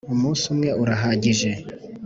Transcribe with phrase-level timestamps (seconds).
[0.13, 1.51] Umunsi umwe urahagije.